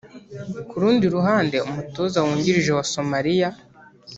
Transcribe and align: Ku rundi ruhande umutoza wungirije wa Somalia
Ku 0.69 0.75
rundi 0.81 1.05
ruhande 1.15 1.57
umutoza 1.67 2.17
wungirije 2.25 2.71
wa 2.77 2.85
Somalia 2.93 3.49